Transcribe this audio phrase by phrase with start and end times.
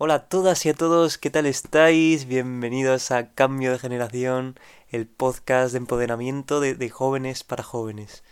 [0.00, 2.26] Hola a todas y a todos, ¿qué tal estáis?
[2.26, 4.54] Bienvenidos a Cambio de Generación,
[4.90, 8.22] el podcast de empoderamiento de, jóvenes para jóvenes.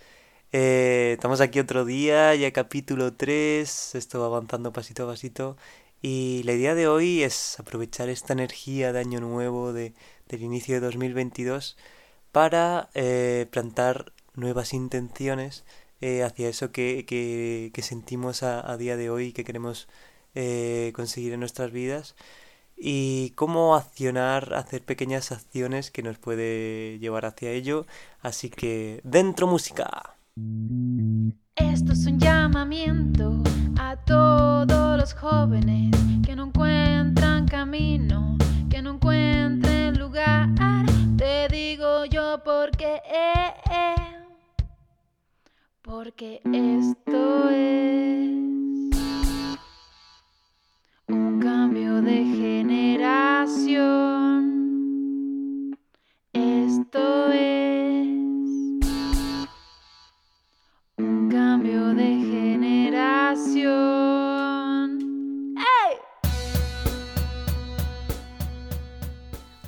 [0.53, 5.57] Eh, estamos aquí otro día, ya capítulo 3, esto va avanzando pasito a pasito
[6.01, 9.93] y la idea de hoy es aprovechar esta energía de año nuevo, de,
[10.29, 11.77] del inicio de 2022,
[12.31, 15.65] para eh, plantar nuevas intenciones
[16.01, 19.89] eh, hacia eso que, que, sentimos a, a, día de hoy que queremos
[20.37, 22.15] eh, conseguir en nuestras vidas
[22.77, 27.87] y cómo accionar, hacer pequeñas acciones que nos puede llevar hacia ello.
[28.21, 30.15] Así que, dentro música.
[31.57, 33.43] Esto es un llamamiento
[33.81, 35.91] a todos los jóvenes
[36.23, 38.37] que no encuentran camino,
[38.69, 40.51] que no encuentren lugar.
[41.17, 43.55] Te digo yo porque, eh,
[45.81, 48.76] porque esto es
[51.73, 53.67] de generación.
[56.33, 58.07] Esto es
[60.97, 63.57] un cambio de generación.
[65.57, 65.97] ¡Hey!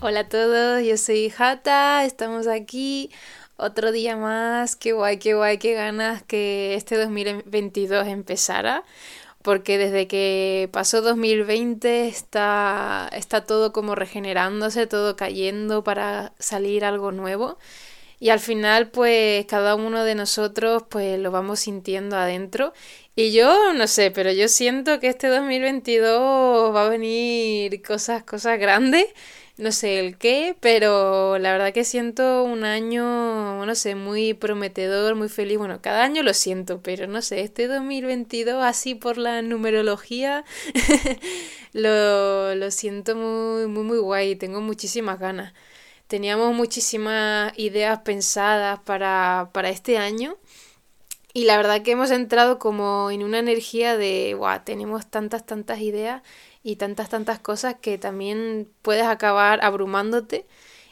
[0.00, 3.10] Hola a todos, yo soy Jata, estamos aquí
[3.56, 4.76] otro día más.
[4.76, 8.84] Qué guay, qué guay, qué ganas que este 2022 empezara
[9.42, 17.12] porque desde que pasó 2020 está, está todo como regenerándose, todo cayendo para salir algo
[17.12, 17.58] nuevo.
[18.20, 22.72] Y al final, pues cada uno de nosotros, pues lo vamos sintiendo adentro.
[23.14, 28.58] Y yo no sé, pero yo siento que este 2022 va a venir cosas, cosas
[28.58, 29.06] grandes
[29.58, 35.16] no sé el qué, pero la verdad que siento un año, no sé, muy prometedor,
[35.16, 35.58] muy feliz.
[35.58, 40.44] Bueno, cada año lo siento, pero no sé, este 2022 así por la numerología
[41.72, 45.52] lo, lo siento muy, muy, muy guay, tengo muchísimas ganas.
[46.06, 50.36] Teníamos muchísimas ideas pensadas para, para este año.
[51.34, 55.80] Y la verdad que hemos entrado como en una energía de, guau, tenemos tantas, tantas
[55.80, 56.22] ideas
[56.62, 60.46] y tantas, tantas cosas que también puedes acabar abrumándote.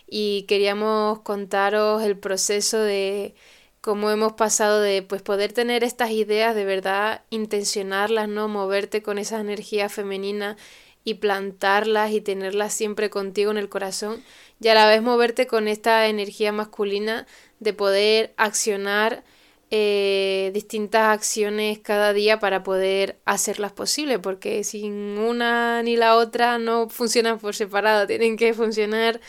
[0.08, 3.34] Y queríamos contaros el proceso de
[3.80, 8.48] cómo hemos pasado de pues poder tener estas ideas de verdad, intencionarlas, ¿no?
[8.48, 10.56] Moverte con esa energía femenina
[11.04, 14.24] y plantarlas y tenerlas siempre contigo en el corazón
[14.60, 17.26] y a la vez moverte con esta energía masculina
[17.60, 19.22] de poder accionar
[19.70, 26.58] eh, distintas acciones cada día para poder hacerlas posibles, porque sin una ni la otra
[26.58, 29.20] no funcionan por separado, tienen que funcionar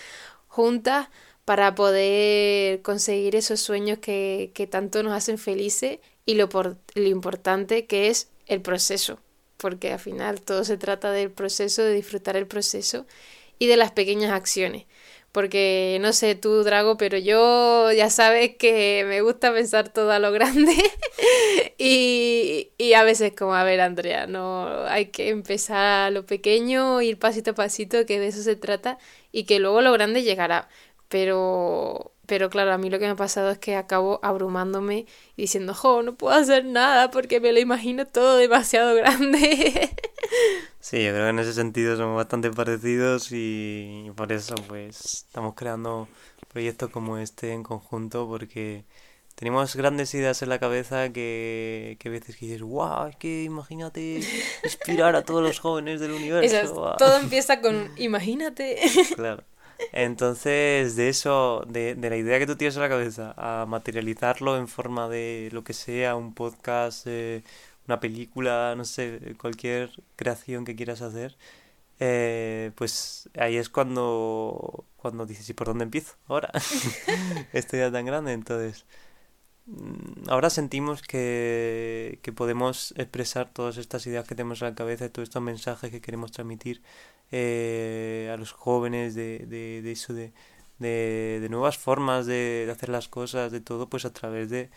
[0.47, 1.09] juntas
[1.45, 7.07] para poder conseguir esos sueños que, que tanto nos hacen felices y lo, por, lo
[7.07, 9.19] importante que es el proceso,
[9.57, 13.07] porque al final todo se trata del proceso, de disfrutar el proceso
[13.59, 14.85] y de las pequeñas acciones
[15.37, 20.17] porque no sé tú, Drago, pero yo ya sabes que me gusta pensar todo a
[20.17, 20.73] lo grande
[21.77, 27.03] y, y, a veces como, a ver, Andrea, no hay que empezar a lo pequeño,
[27.03, 28.97] ir pasito a pasito, que de eso se trata
[29.31, 30.69] y que luego lo grande llegará.
[31.07, 35.05] Pero, pero claro, a mí lo que me ha pasado es que acabo abrumándome
[35.35, 39.89] y diciendo, jo, no puedo hacer nada porque me lo imagino todo demasiado grande.
[40.79, 45.53] Sí, yo creo que en ese sentido somos bastante parecidos y por eso pues estamos
[45.53, 46.07] creando
[46.47, 48.85] proyectos como este en conjunto porque
[49.35, 53.43] tenemos grandes ideas en la cabeza que, que a veces que dices, wow, es que
[53.43, 54.21] imagínate
[54.63, 56.95] inspirar a todos los jóvenes del universo.
[56.97, 58.79] todo empieza con imagínate.
[59.15, 59.43] Claro.
[59.93, 64.57] Entonces, de eso, de, de, la idea que tú tienes en la cabeza, a materializarlo
[64.57, 67.43] en forma de lo que sea, un podcast, eh,
[67.87, 71.37] una película, no sé, cualquier creación que quieras hacer,
[71.99, 76.15] eh, pues ahí es cuando, cuando dices, ¿y por dónde empiezo?
[76.27, 76.51] Ahora,
[77.53, 78.85] estoy ya tan grande, entonces
[80.27, 85.09] ahora sentimos que, que, podemos expresar todas estas ideas que tenemos en la cabeza y
[85.09, 86.81] todos estos mensajes que queremos transmitir
[87.31, 90.31] eh, a los jóvenes de, de, de eso, de,
[90.79, 94.69] de, de nuevas formas de, de, hacer las cosas, de todo, pues a través de,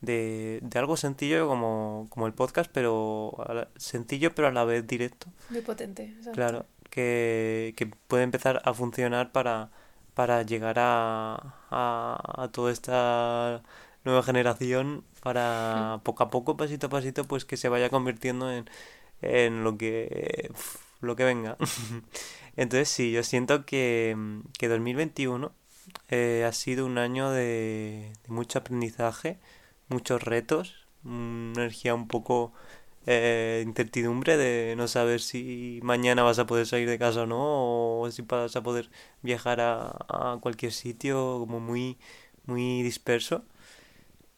[0.00, 3.36] de, de algo sencillo como, como el podcast, pero
[3.76, 5.26] sencillo pero a la vez directo.
[5.50, 6.14] Muy potente.
[6.32, 9.68] Claro, que, que puede empezar a funcionar para,
[10.14, 13.62] para llegar a, a, a toda esta
[14.08, 18.68] nueva generación para poco a poco, pasito a pasito, pues que se vaya convirtiendo en,
[19.22, 20.50] en lo que
[21.00, 21.56] lo que venga.
[22.56, 24.16] Entonces sí, yo siento que,
[24.58, 25.52] que 2021
[26.08, 29.38] eh, ha sido un año de, mucho aprendizaje,
[29.88, 32.52] muchos retos, una energía un poco
[33.06, 38.00] eh, incertidumbre de no saber si mañana vas a poder salir de casa o no,
[38.00, 38.90] o si vas a poder
[39.22, 41.98] viajar a, a cualquier sitio, como muy,
[42.46, 43.44] muy disperso.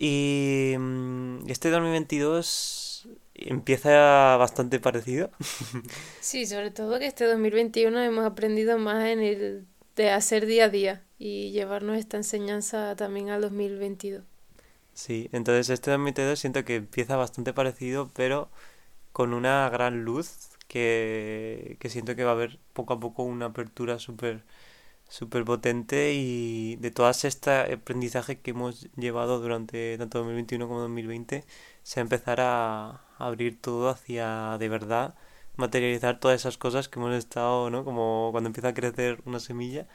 [0.03, 5.31] Y mm, este 2022 empieza bastante parecido.
[6.21, 9.67] Sí, sobre todo que este 2021 hemos aprendido más en el
[9.97, 14.25] de hacer día a día y llevarnos esta enseñanza también al 2022.
[14.95, 18.51] Sí, entonces este 2022 siento que empieza bastante parecido, pero
[19.13, 23.47] con una gran luz que, que siento que va a haber poco a poco una
[23.47, 24.45] apertura súper
[25.11, 31.45] súper potente y de todas este aprendizaje que hemos llevado durante tanto 2021 como 2020
[31.83, 35.15] se va a abrir todo hacia de verdad
[35.57, 37.85] materializar todas esas cosas que hemos estado, ¿no?
[37.85, 39.87] Como cuando empieza a crecer una semilla.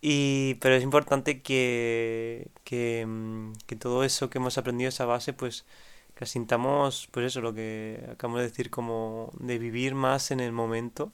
[0.00, 3.06] Y, pero es importante que, que,
[3.66, 5.66] que todo eso que hemos aprendido, esa base, pues
[6.14, 10.52] que asintamos, pues eso, lo que acabamos de decir, como de vivir más en el
[10.52, 11.12] momento,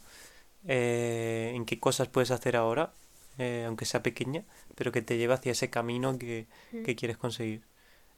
[0.66, 2.92] eh, en qué cosas puedes hacer ahora,
[3.38, 4.44] eh, aunque sea pequeña,
[4.74, 6.46] pero que te lleve hacia ese camino que,
[6.84, 7.62] que quieres conseguir.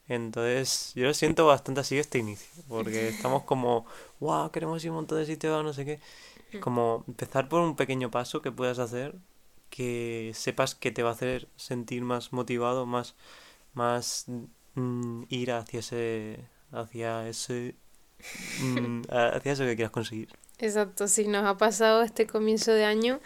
[0.08, 3.86] Entonces, yo lo siento bastante así este inicio, porque estamos como,
[4.20, 6.00] wow, queremos ir a un montón de sitios, no sé qué.
[6.60, 9.16] Como empezar por un pequeño paso que puedas hacer,
[9.70, 13.16] que sepas que te va a hacer sentir más motivado, más,
[13.72, 14.26] más
[14.74, 16.38] mm, ir hacia ese,
[16.70, 17.74] hacia ese,
[18.60, 20.28] mm, hacia eso que quieras conseguir.
[20.58, 23.18] Exacto, sí, nos ha pasado este comienzo de año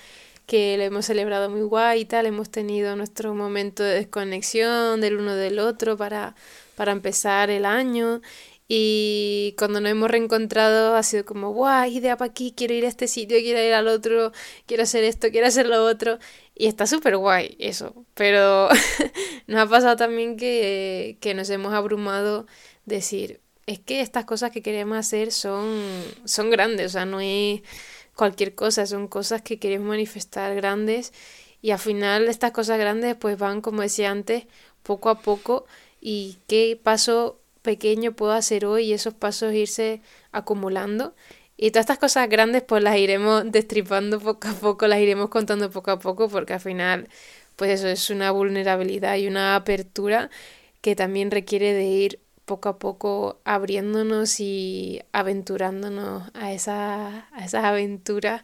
[0.49, 5.19] que lo hemos celebrado muy guay y tal, hemos tenido nuestro momento de desconexión del
[5.19, 6.35] uno del otro para,
[6.75, 8.23] para empezar el año
[8.67, 12.89] y cuando nos hemos reencontrado ha sido como, guay, idea para aquí, quiero ir a
[12.89, 14.33] este sitio, quiero ir al otro,
[14.67, 16.19] quiero hacer esto, quiero hacer lo otro.
[16.55, 18.07] Y está súper guay eso.
[18.15, 18.69] Pero
[19.47, 22.47] nos ha pasado también que, que nos hemos abrumado
[22.87, 25.83] decir, es que estas cosas que queremos hacer son,
[26.25, 27.63] son grandes, o sea, no es
[28.19, 31.13] cualquier cosa, son cosas que queremos manifestar grandes
[31.63, 34.47] y al final estas cosas grandes pues van, como decía antes,
[34.83, 35.67] poco a poco
[36.01, 41.15] y qué paso pequeño puedo hacer hoy y esos pasos irse acumulando.
[41.57, 45.71] Y todas estas cosas grandes pues las iremos destripando poco a poco, las iremos contando
[45.71, 47.09] poco a poco porque al final
[47.55, 50.29] pues eso es una vulnerabilidad y una apertura
[50.81, 57.65] que también requiere de ir poco a poco abriéndonos y aventurándonos a, esa, a esas
[57.65, 58.43] aventuras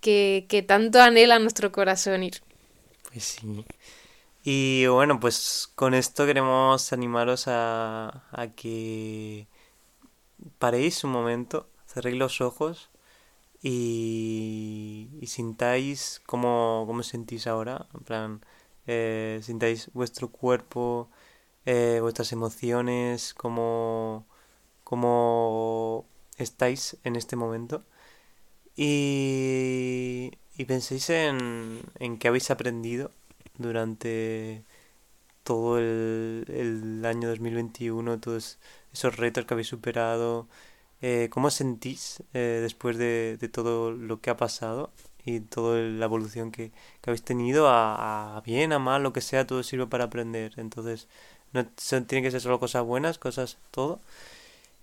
[0.00, 2.40] que, que tanto anhela nuestro corazón ir.
[3.10, 3.66] Pues sí.
[4.44, 9.48] Y bueno, pues con esto queremos animaros a, a que
[10.58, 12.90] paréis un momento, cerréis los ojos
[13.62, 17.86] y, y sintáis cómo, cómo sentís ahora.
[17.94, 18.40] En plan,
[18.86, 21.10] eh, sintáis vuestro cuerpo,
[21.66, 24.26] eh, vuestras emociones, cómo,
[24.84, 26.06] cómo
[26.38, 27.84] estáis en este momento.
[28.76, 33.12] Y, y penséis en, en qué habéis aprendido
[33.58, 34.64] durante
[35.42, 38.58] todo el, el año 2021, todos
[38.92, 40.48] esos retos que habéis superado.
[41.02, 44.92] Eh, ¿Cómo sentís eh, después de, de, todo lo que ha pasado
[45.24, 46.70] y toda la evolución que,
[47.00, 50.54] que habéis tenido a, a, bien, a mal, lo que sea, todo sirve para aprender.
[50.58, 51.08] Entonces,
[51.52, 54.00] no son, tienen que ser solo cosas buenas, cosas todo.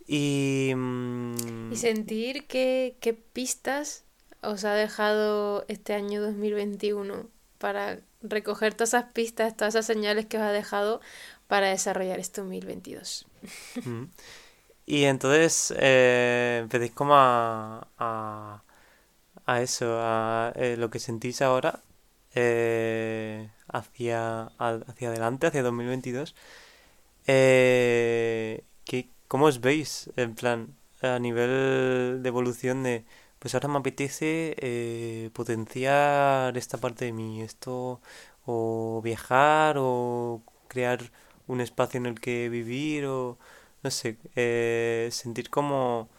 [0.07, 4.03] Y, mm, y sentir qué, qué pistas
[4.41, 7.27] os ha dejado este año 2021
[7.57, 11.01] para recoger todas esas pistas, todas esas señales que os ha dejado
[11.47, 13.25] para desarrollar este 2022.
[14.85, 18.63] Y entonces eh, empecéis como a, a,
[19.45, 21.81] a eso, a eh, lo que sentís ahora
[22.39, 26.35] eh, hacia, hacia adelante, hacia 2022.
[27.27, 30.11] Eh, ¿qué, ¿Cómo os veis?
[30.17, 33.05] En plan, a nivel de evolución de
[33.39, 38.01] pues ahora me apetece eh, potenciar esta parte de mí, esto,
[38.45, 41.11] o viajar, o crear
[41.47, 43.37] un espacio en el que vivir, o
[43.83, 46.09] no sé, eh, sentir como,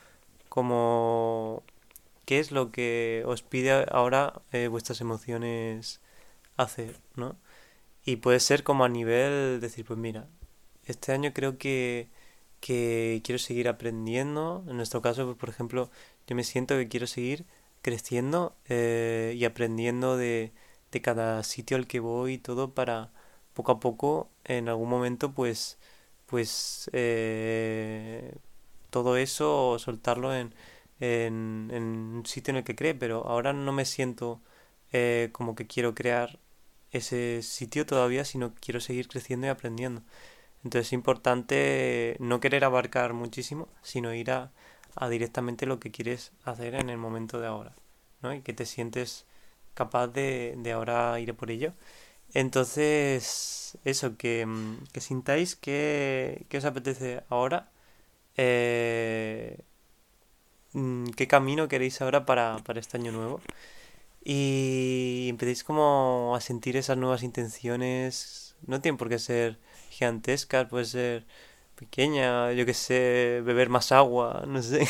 [0.49, 1.63] como,
[2.27, 6.01] qué es lo que os pide ahora eh, vuestras emociones
[6.59, 7.37] hacer, ¿no?
[8.05, 10.29] Y puede ser como a nivel decir, pues mira,
[10.87, 12.09] este año creo que,
[12.61, 14.65] que quiero seguir aprendiendo.
[14.69, 15.91] En nuestro caso, pues, por ejemplo,
[16.27, 17.47] yo me siento que quiero seguir
[17.83, 20.53] creciendo eh, y aprendiendo de,
[20.93, 23.11] de cada sitio al que voy y todo para
[23.55, 25.79] poco a poco en algún momento pues
[26.27, 28.35] pues eh,
[28.91, 30.55] todo eso soltarlo en,
[31.01, 34.41] en, un sitio en el que cree pero ahora no me siento
[34.93, 36.39] eh, como que quiero crear
[36.93, 40.03] ese sitio todavía sino quiero seguir creciendo y aprendiendo
[40.65, 44.53] entonces es importante no querer abarcar muchísimo sino ir a
[44.97, 47.73] a directamente lo que quieres hacer en el momento de ahora,
[48.23, 48.35] ¿no?
[48.35, 49.27] Y que te sientes
[49.75, 51.73] capaz de, de ahora ir por ello.
[52.35, 57.71] Entonces, eso, que, mm, que sintáis que, que os apetece ahora,
[58.37, 59.59] eh,
[60.73, 63.41] mm, qué camino queréis ahora para, para este año nuevo.
[64.31, 68.57] Y empecéis como a sentir esas nuevas intenciones.
[68.67, 69.59] No tienen por qué ser
[69.91, 71.27] gigantescas, puede ser
[71.77, 74.87] pequeña, yo que sé, beber más agua, no sé,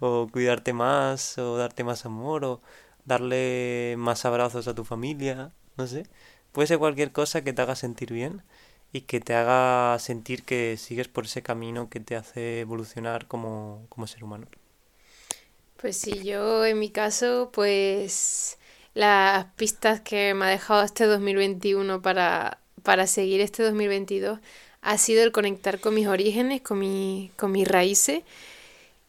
[0.00, 2.60] o cuidarte más, o darte más amor, o
[3.04, 6.04] darle más abrazos a tu familia, no sé.
[6.52, 8.42] Puede ser cualquier cosa que te haga sentir bien
[8.92, 13.86] y que te haga sentir que sigues por ese camino que te hace evolucionar como,
[13.90, 14.46] como ser humano.
[15.80, 18.57] Pues sí, yo en mi caso, pues
[18.98, 24.40] las pistas que me ha dejado este 2021 para, para seguir este 2022
[24.82, 28.24] ha sido el conectar con mis orígenes, con, mi, con mis raíces,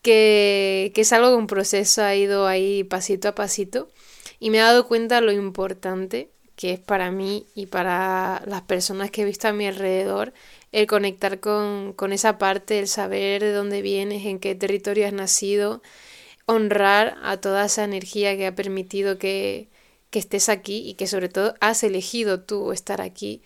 [0.04, 3.90] que, que es algo que un proceso ha ido ahí pasito a pasito.
[4.40, 9.10] Y me he dado cuenta lo importante que es para mí y para las personas
[9.10, 10.34] que he visto a mi alrededor
[10.72, 15.14] el conectar con, con esa parte, el saber de dónde vienes, en qué territorio has
[15.14, 15.82] nacido,
[16.46, 19.68] honrar a toda esa energía que ha permitido que,
[20.10, 23.42] que estés aquí y que sobre todo has elegido tú estar aquí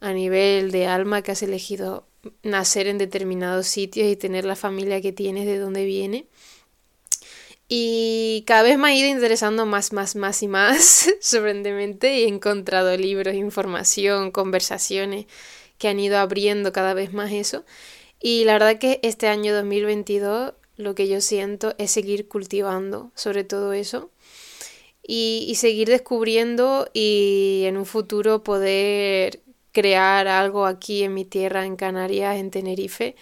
[0.00, 2.06] a nivel de alma, que has elegido
[2.42, 6.26] nacer en determinados sitios y tener la familia que tienes, de dónde viene.
[7.68, 12.28] Y cada vez me ha ido interesando más, más, más y más, sorprendentemente, y he
[12.28, 15.26] encontrado libros, información, conversaciones
[15.78, 17.64] que han ido abriendo cada vez más eso.
[18.20, 23.44] Y la verdad que este año 2022 lo que yo siento es seguir cultivando sobre
[23.44, 24.10] todo eso
[25.06, 29.42] y, seguir descubriendo y en un futuro poder
[29.72, 33.16] crear algo aquí en mi tierra, en Canarias, en Tenerife,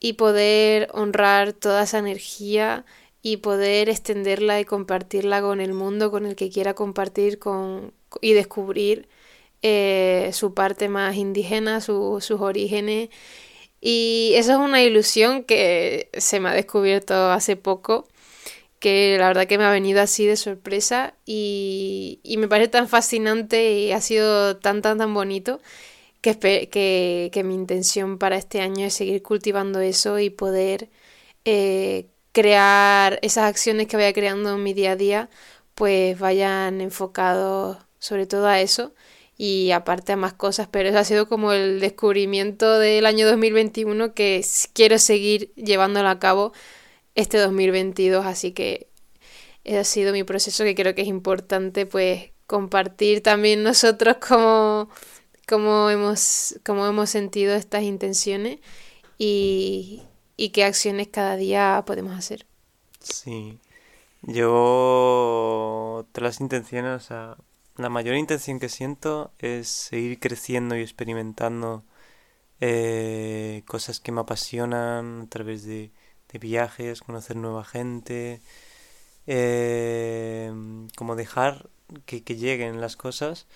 [0.00, 2.84] y poder honrar toda esa energía
[3.22, 8.34] y poder extenderla y compartirla con el mundo, con el que quiera compartir con, y
[8.34, 9.08] descubrir
[9.62, 13.10] eh, su parte más indígena, sus orígenes.
[13.80, 18.06] Y eso es una ilusión que se me ha descubierto hace poco
[18.86, 23.72] que la verdad que me ha venido así de sorpresa y, me parece tan fascinante
[23.72, 25.60] y ha sido tan, tan, tan bonito
[26.20, 30.88] que, que, que mi intención para este año es seguir cultivando eso y poder
[31.44, 35.30] eh, crear esas acciones que vaya creando en mi día a día,
[35.74, 38.94] pues vayan enfocados sobre todo a eso
[39.36, 44.14] y aparte a más cosas, pero eso ha sido como el descubrimiento del año 2021
[44.14, 46.52] que quiero seguir llevándolo a cabo
[47.16, 48.88] este 2022, así que
[49.64, 54.88] ese ha sido mi proceso que creo que es importante pues compartir también nosotros cómo,
[55.48, 58.60] cómo, hemos, cómo hemos sentido estas intenciones
[59.18, 60.02] y,
[60.36, 62.46] y qué acciones cada día podemos hacer.
[63.00, 63.58] Sí,
[64.22, 67.36] yo todas las intenciones, o sea,
[67.76, 71.84] la mayor intención que siento es seguir creciendo y experimentando
[72.60, 75.90] eh, cosas que me apasionan a través de
[76.32, 78.40] de viajes, conocer nueva gente,
[79.26, 80.52] eh,
[80.96, 81.68] como dejar
[82.06, 83.46] que, lleguen las cosas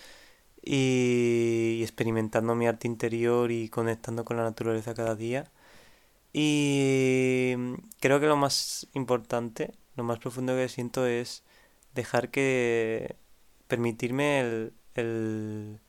[0.63, 5.51] y, experimentando mi arte interior y conectando con la naturaleza cada día.
[6.33, 7.55] Y
[8.01, 11.43] creo que lo más importante, lo más profundo que siento es
[11.95, 13.17] dejar que
[13.69, 15.81] permitirme el, el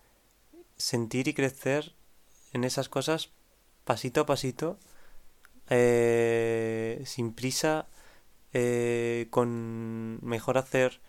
[0.77, 1.93] sentir y crecer
[2.53, 3.29] en esas cosas
[3.85, 4.79] pasito a pasito
[5.71, 7.87] eh, sin prisa,
[8.53, 10.99] eh, con mejor hacer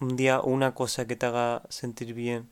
[0.00, 2.50] un día una cosa que te haga sentir bien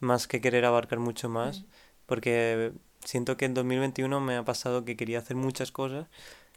[0.00, 1.64] más que querer abarcar mucho más,
[2.06, 2.72] porque
[3.04, 6.08] siento que en 2021 me ha pasado que quería hacer muchas cosas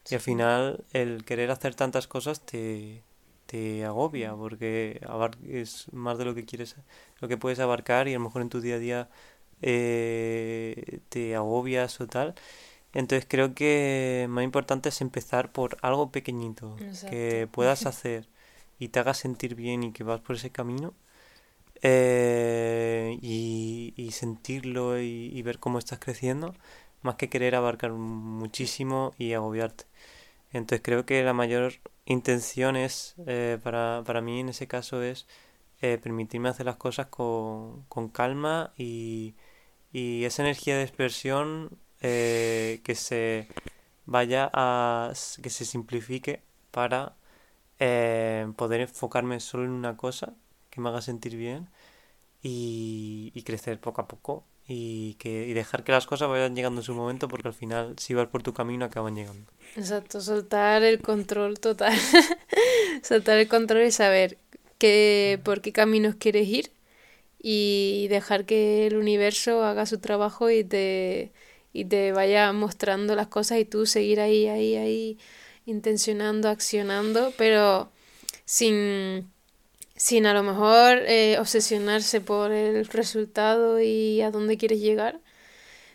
[0.10, 3.04] y al final el querer hacer tantas cosas te,
[3.46, 5.02] te agobia porque
[5.50, 6.76] es más de lo que quieres
[7.20, 9.10] lo que puedes abarcar y a lo mejor en tu día a día
[9.62, 12.36] eh, te agobias o tal
[12.94, 16.76] entonces creo que más importante es empezar por algo pequeñito
[17.10, 18.28] que puedas hacer
[18.80, 20.94] y te haga sentir bien y que vas por ese camino
[21.82, 26.56] eh, y, sentirlo y, ver cómo estás creciendo
[27.02, 29.86] más que querer abarcar muchísimo y agobiarte.
[30.52, 31.74] Entonces creo que la mayor
[32.06, 35.28] intención es, eh, para, para mí en ese caso es
[35.82, 39.36] eh, permitirme hacer las cosas con, con calma y,
[39.92, 43.48] y esa energía de expresión eh, que se
[44.06, 47.16] vaya a que se simplifique para
[47.80, 50.34] eh, poder enfocarme solo en una cosa
[50.70, 51.70] que me haga sentir bien
[52.42, 56.86] y, crecer poco a poco y, que, y dejar que las cosas vayan llegando en
[56.86, 59.52] su momento porque al final si vas por tu camino acaban llegando.
[59.76, 61.94] Exacto, soltar el control total.
[63.04, 64.38] soltar el control y saber
[64.78, 66.72] que, por qué caminos quieres ir
[67.40, 71.32] y dejar que el universo haga su trabajo y te,
[71.78, 75.20] y te vaya mostrando las cosas y tú seguir ahí, ahí, ahí,
[75.68, 77.92] intencionando, accionando, pero
[78.46, 79.32] sin,
[79.96, 85.20] sin a lo mejor eh, obsesionarse por el resultado y a dónde quieres llegar,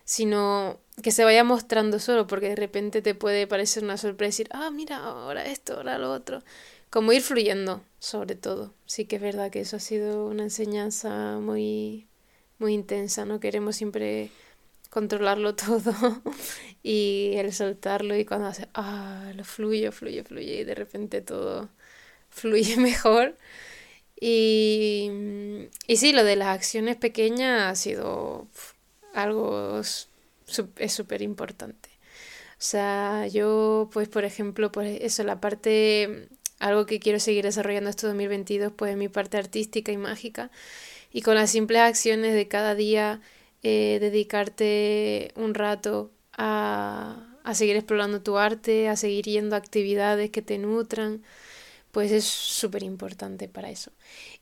[0.05, 4.49] sino que se vaya mostrando solo, porque de repente te puede parecer una sorpresa decir,
[4.53, 6.45] ah, mira, ahora esto, ahora lo otro.
[6.91, 8.73] Como ir fluyendo, sobre todo.
[8.87, 12.07] Sí que es verdad que eso ha sido una enseñanza muy,
[12.61, 13.41] muy intensa, ¿no?
[13.41, 14.31] Queremos siempre
[14.93, 16.23] controlarlo todo
[16.83, 21.71] y el soltarlo y cuando hace, ah, lo fluye, fluye, fluye y de repente todo
[22.29, 23.37] fluye mejor.
[24.21, 25.11] Y,
[25.87, 28.47] y sí, lo de las acciones pequeñas ha sido
[29.15, 31.89] algo es súper importante.
[32.53, 36.29] O sea, yo, pues, por ejemplo, pues eso, la parte,
[36.61, 40.51] algo que quiero seguir desarrollando este 2022, pues mi parte artística y mágica.
[41.13, 43.21] Y con las simples acciones de cada día,
[43.63, 50.31] eh, dedicarte un rato a, a seguir explorando tu arte, a seguir yendo a actividades
[50.31, 51.23] que te nutran,
[51.93, 53.93] pues es súper importante para eso.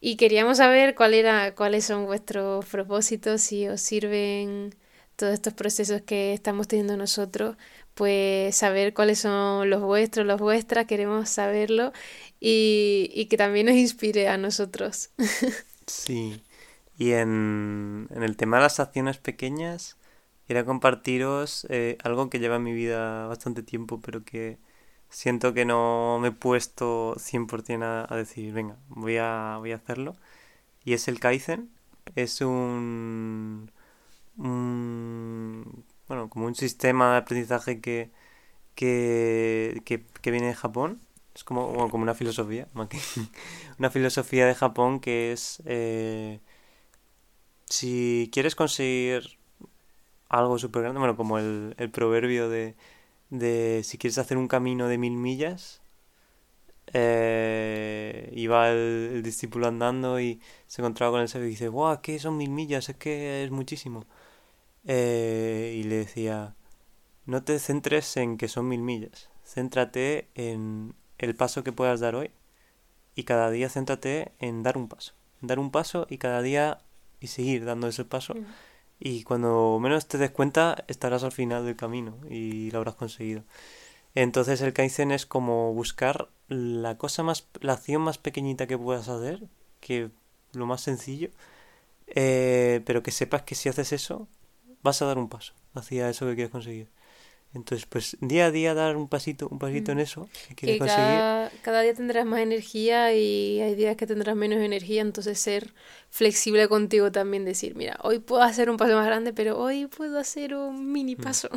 [0.01, 4.75] Y queríamos saber cuál era, cuáles son vuestros propósitos, si os sirven
[5.17, 7.57] todos estos procesos que estamos teniendo nosotros,
[7.95, 11.93] pues saber cuáles son los vuestros, los vuestras, queremos saberlo
[12.41, 15.11] y, y que también nos inspire a nosotros.
[15.87, 16.41] Sí,
[17.01, 19.97] y en, en el tema de las acciones pequeñas,
[20.47, 24.59] quería compartiros eh, algo que lleva en mi vida bastante tiempo, pero que
[25.09, 29.77] siento que no me he puesto 100% a, a decir, venga, voy a, voy a
[29.77, 30.17] hacerlo.
[30.85, 31.71] Y es el Kaizen.
[32.17, 33.71] Es un,
[34.37, 38.11] bueno, como un sistema de aprendizaje que,
[38.75, 41.01] que, que, viene de Japón.
[41.35, 42.69] Es como, como una filosofía,
[43.79, 46.41] una filosofía de Japón que es eh,
[47.71, 49.39] si quieres conseguir
[50.29, 52.77] algo súper grande, bueno, como el, el proverbio de,
[53.31, 55.81] de si quieres hacer un camino de mil millas,
[56.93, 62.01] eh, iba el, discípulo andando y se encontraba con el sabio y dice, ¡guau!
[62.03, 62.89] ¿Qué son mil millas?
[62.89, 64.07] Es que es muchísimo.
[64.85, 66.57] Eh, y le decía,
[67.27, 72.15] no te centres en que son mil millas, céntrate en el paso que puedas dar
[72.15, 72.31] hoy
[73.15, 76.79] y cada día céntrate en dar un paso, dar un paso y cada día
[77.21, 78.35] y seguir dando ese paso
[78.99, 83.45] y cuando menos te des cuenta estarás al final del camino y lo habrás conseguido.
[84.15, 89.09] Entonces el Kaizen es como buscar la cosa más, la acción más pequeñita que puedas
[89.09, 89.49] hacer,
[89.81, 90.11] que
[90.53, 91.31] lo más sencillo,
[92.09, 94.29] eh, pero que sepas que si haces eso
[94.83, 96.89] vas a dar un paso hacia eso que quieres conseguir.
[97.53, 100.03] Entonces, pues día a día dar un pasito, un pasito en mm.
[100.03, 100.79] eso que quieres.
[100.79, 105.75] Cada, cada, día tendrás más energía y hay días que tendrás menos energía, entonces ser
[106.11, 110.19] flexible contigo también, decir, mira, hoy puedo hacer un paso más grande, pero hoy puedo
[110.19, 111.23] hacer un mini mm.
[111.23, 111.49] paso.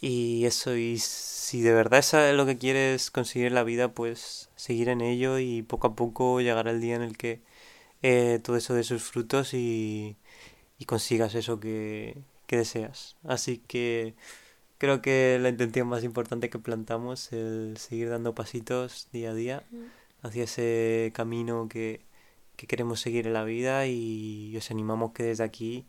[0.00, 4.50] Y eso, y si de verdad es lo que quieres conseguir en la vida, pues
[4.54, 7.40] seguir en ello y poco a poco llegar al día en el que
[8.02, 10.18] eh, todo eso de sus frutos y,
[10.78, 13.16] y consigas eso que, que deseas.
[13.24, 14.14] Así que
[14.84, 19.62] creo que la intención más importante que plantamos es seguir dando pasitos día a día
[20.22, 22.02] hacia ese camino que,
[22.56, 25.86] que queremos seguir en la vida y os animamos que desde aquí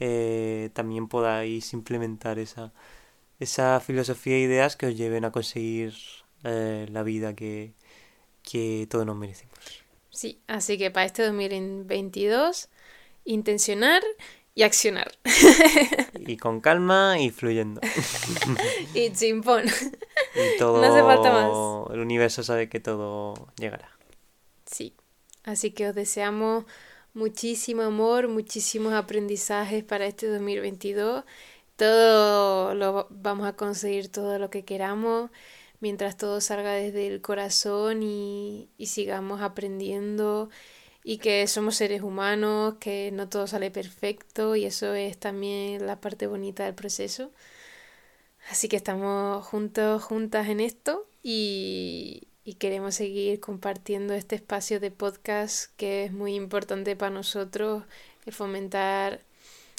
[0.00, 2.72] eh, también podáis implementar esa,
[3.38, 5.94] esa filosofía e ideas que os lleven a conseguir
[6.44, 7.74] eh, la vida que,
[8.42, 9.58] que todos nos merecemos.
[10.10, 12.70] Sí, así que para este 2022
[13.24, 14.02] intencionar
[14.58, 15.16] y accionar.
[16.18, 17.80] Y con calma y fluyendo.
[18.92, 19.66] y chimpón.
[19.66, 20.80] Y todo.
[20.80, 21.94] No hace falta más.
[21.94, 23.96] El universo sabe que todo llegará.
[24.66, 24.94] Sí.
[25.44, 26.64] Así que os deseamos
[27.14, 31.22] muchísimo amor, muchísimos aprendizajes para este 2022.
[31.76, 35.30] Todo lo vamos a conseguir todo lo que queramos
[35.78, 40.50] mientras todo salga desde el corazón y, y sigamos aprendiendo
[41.08, 46.02] y que somos seres humanos, que no todo sale perfecto y eso es también la
[46.02, 47.30] parte bonita del proceso.
[48.50, 54.90] Así que estamos juntos, juntas en esto y, y queremos seguir compartiendo este espacio de
[54.90, 57.84] podcast que es muy importante para nosotros,
[58.26, 59.22] el fomentar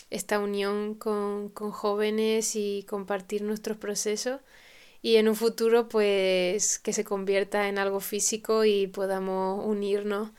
[0.10, 4.42] esta unión con, con jóvenes y compartir nuestros procesos
[5.04, 10.32] y en un futuro pues que se convierta en algo físico y podamos unirnos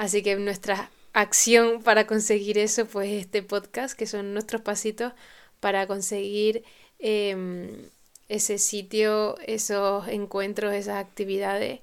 [0.00, 5.12] Así que nuestras acción para conseguir eso, pues este podcast, que son nuestros pasitos
[5.60, 6.64] para conseguir
[7.00, 7.90] em,
[8.30, 11.80] ese sitio, esos encuentros, esas actividades,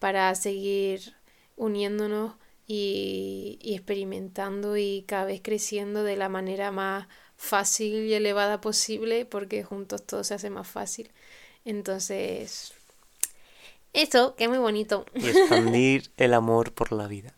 [0.00, 1.14] para seguir
[1.54, 2.34] uniéndonos
[2.66, 9.24] y, y experimentando y cada vez creciendo de la manera más fácil y elevada posible,
[9.24, 11.12] porque juntos todo se hace más fácil.
[11.64, 12.72] Entonces,
[13.92, 15.06] eso, que es muy bonito.
[15.14, 17.36] Expandir el amor por la vida.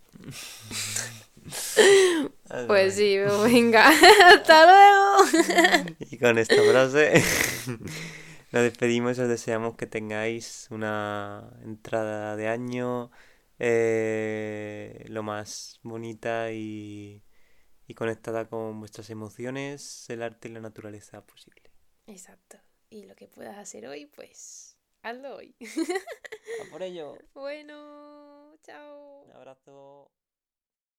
[2.67, 3.89] Pues sí, venga,
[4.25, 5.95] hasta luego.
[6.11, 7.23] Y con esta frase
[8.53, 13.11] nos despedimos y os deseamos que tengáis una entrada de año
[13.59, 17.23] eh, lo más bonita y,
[17.87, 21.71] y conectada con vuestras emociones, el arte y la naturaleza posible.
[22.07, 22.59] Exacto.
[22.91, 24.74] Y lo que puedas hacer hoy, pues
[25.05, 25.55] hazlo hoy.
[26.67, 27.17] A por ello.
[27.35, 29.23] Bueno, chao.
[29.23, 30.11] Un abrazo.